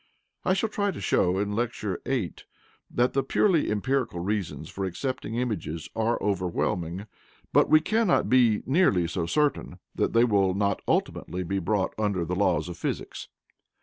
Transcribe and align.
I 0.43 0.55
shall 0.55 0.69
try 0.69 0.89
to 0.89 0.99
show 0.99 1.37
in 1.37 1.51
Lecture 1.51 2.01
VIII 2.07 2.33
that 2.89 3.13
the 3.13 3.21
purely 3.21 3.69
empirical 3.69 4.19
reasons 4.19 4.67
for 4.67 4.83
accepting 4.83 5.35
images 5.35 5.89
are 5.95 6.19
overwhelming. 6.23 7.05
But 7.53 7.69
we 7.69 7.81
cannot 7.81 8.27
be 8.27 8.63
nearly 8.65 9.07
so 9.07 9.27
certain 9.27 9.77
that 9.93 10.13
they 10.13 10.23
will 10.23 10.55
not 10.55 10.81
ultimately 10.87 11.43
be 11.43 11.59
brought 11.59 11.93
under 11.99 12.25
the 12.25 12.33
laws 12.33 12.67
of 12.67 12.77
physics. 12.77 13.27